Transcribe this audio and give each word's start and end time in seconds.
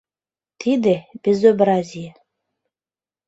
Тиде— 0.61 0.95
безобразие!.. 1.23 2.11